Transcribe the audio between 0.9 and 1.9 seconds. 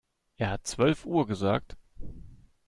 Uhr gesagt?